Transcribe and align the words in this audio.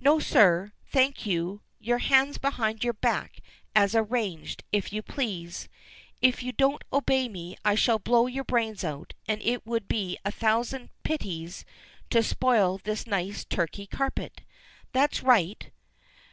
No, 0.00 0.18
sir, 0.18 0.72
thank 0.88 1.26
you, 1.26 1.60
your 1.78 1.98
hands 1.98 2.38
behind 2.38 2.82
your 2.82 2.92
back, 2.92 3.38
as 3.72 3.94
arranged, 3.94 4.64
if 4.72 4.92
you 4.92 5.00
please. 5.00 5.68
If 6.20 6.42
you 6.42 6.50
don't 6.50 6.82
obey 6.92 7.28
me 7.28 7.56
I 7.64 7.76
shall 7.76 8.00
blow 8.00 8.26
your 8.26 8.42
brains 8.42 8.82
out, 8.82 9.14
and 9.28 9.40
it 9.42 9.64
would 9.64 9.86
be 9.86 10.18
a 10.24 10.32
thousand 10.32 10.90
pities 11.04 11.64
to 12.10 12.20
spoil 12.20 12.78
this 12.82 13.06
nice 13.06 13.44
Turkey 13.44 13.86
carpet. 13.86 14.40
That's 14.92 15.22
right. 15.22 15.70